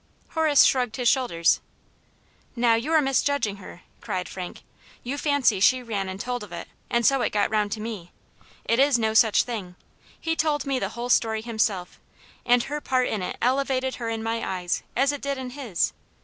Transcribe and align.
Horace 0.29 0.63
shrugged 0.63 0.95
his 0.95 1.07
shoulders. 1.07 1.61
"Now, 2.55 2.73
you 2.73 2.91
are 2.91 3.03
misjudging 3.03 3.57
her!" 3.57 3.83
cried 3.99 4.27
Frank. 4.27 4.63
You 5.03 5.15
fancy 5.15 5.59
she 5.59 5.83
ran 5.83 6.09
and 6.09 6.19
told 6.19 6.43
of 6.43 6.51
it, 6.51 6.67
^nd 6.89 7.01
^so 7.01 7.23
it 7.23 7.29
got 7.29 7.51
round 7.51 7.71
to 7.73 7.79
me. 7.79 8.11
It 8.65 8.79
is 8.79 8.97
no 8.97 9.13
such 9.13 9.43
thing. 9.43 9.75
He 10.19 10.35
told 10.35 10.65
me 10.65 10.79
the 10.79 10.89
whole 10.97 11.09
story 11.09 11.43
himself, 11.43 11.99
and 12.47 12.63
her 12.63 12.81
part 12.81 13.09
in 13.09 13.21
it 13.21 13.37
elevated 13.43 13.93
258 13.93 13.93
Atmt 13.93 13.95
Janets 13.95 13.97
Hero. 13.99 14.09
her 14.09 14.09
in 14.09 14.41
my 14.41 14.59
eyes, 14.59 14.83
as 15.03 15.11
it 15.11 15.21
did 15.21 15.37
in 15.37 15.51
his. 15.51 15.93